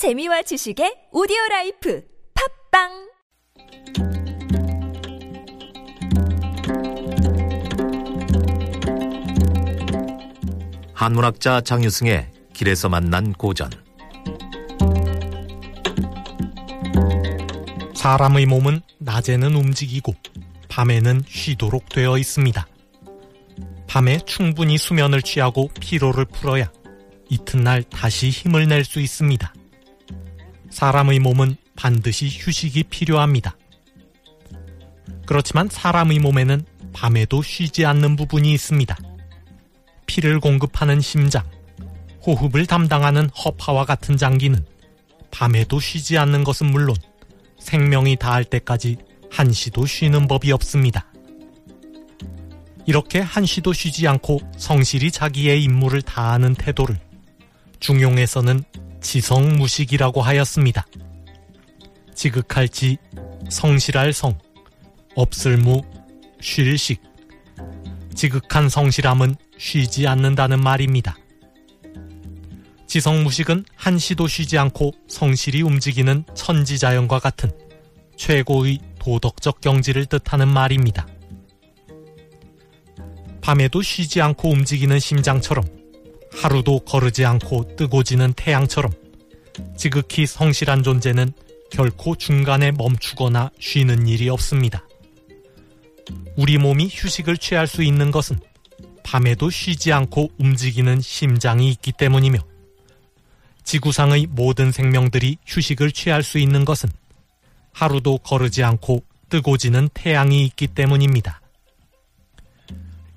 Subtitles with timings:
[0.00, 2.02] 재미와 지식의 오디오 라이프
[2.72, 3.10] 팝빵
[10.94, 13.68] 한문학자 장유승의 길에서 만난 고전
[17.94, 20.14] 사람의 몸은 낮에는 움직이고
[20.70, 22.66] 밤에는 쉬도록 되어 있습니다.
[23.86, 26.72] 밤에 충분히 수면을 취하고 피로를 풀어야
[27.28, 29.52] 이튿날 다시 힘을 낼 수 있습니다.
[30.70, 33.56] 사람의 몸은 반드시 휴식이 필요합니다.
[35.26, 38.96] 그렇지만 사람의 몸에는 밤에도 쉬지 않는 부분이 있습니다.
[40.06, 41.44] 피를 공급하는 심장,
[42.26, 44.64] 호흡을 담당하는 허파와 같은 장기는
[45.30, 46.96] 밤에도 쉬지 않는 것은 물론
[47.60, 48.96] 생명이 다할 때까지
[49.30, 51.06] 한시도 쉬는 법이 없습니다.
[52.86, 56.98] 이렇게 한시도 쉬지 않고 성실히 자기의 임무를 다하는 태도를
[57.78, 58.64] 중용에서는
[59.00, 60.86] 지성무식이라고 하였습니다.
[62.14, 62.98] 지극할 지
[63.48, 64.38] 성실할 성,
[65.14, 65.82] 없을 무
[66.40, 67.02] 쉴식.
[68.14, 71.16] 지극한 성실함은 쉬지 않는다는 말입니다.
[72.86, 77.50] 지성무식은 한시도 쉬지 않고 성실히 움직이는 천지자연과 같은
[78.16, 81.06] 최고의 도덕적 경지를 뜻하는 말입니다.
[83.40, 85.79] 밤에도 쉬지 않고 움직이는 심장처럼
[86.32, 88.92] 하루도 거르지 않고 뜨고 지는 태양처럼
[89.76, 91.32] 지극히 성실한 존재는
[91.70, 94.86] 결코 중간에 멈추거나 쉬는 일이 없습니다.
[96.36, 98.38] 우리 몸이 휴식을 취할 수 있는 것은
[99.04, 102.38] 밤에도 쉬지 않고 움직이는 심장이 있기 때문이며
[103.64, 106.90] 지구상의 모든 생명들이 휴식을 취할 수 있는 것은
[107.72, 111.40] 하루도 거르지 않고 뜨고 지는 태양이 있기 때문입니다.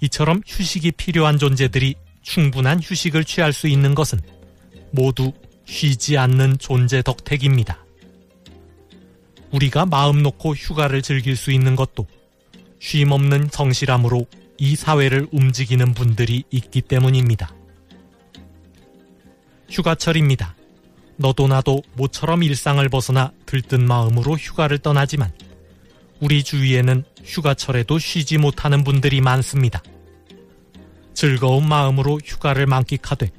[0.00, 4.20] 이처럼 휴식이 필요한 존재들이 충분한 휴식을 취할 수 있는 것은
[4.90, 5.32] 모두
[5.64, 7.84] 쉬지 않는 존재 덕택입니다.
[9.50, 12.06] 우리가 마음 놓고 휴가를 즐길 수 있는 것도
[12.78, 14.26] 쉼 없는 성실함으로
[14.58, 17.54] 이 사회를 움직이는 분들이 있기 때문입니다.
[19.70, 20.54] 휴가철입니다.
[21.16, 25.32] 너도 나도 모처럼 일상을 벗어나 들뜬 마음으로 휴가를 떠나지만
[26.20, 29.82] 우리 주위에는 휴가철에도 쉬지 못하는 분들이 많습니다.
[31.22, 33.30] 즐거운 마음으로 휴가를 만끽하되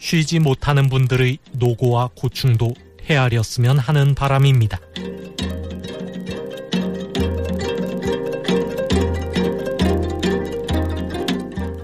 [0.00, 4.80] 쉬지 못하는 분들의 노고와 고충도 헤아렸으면 하는 바람입니다.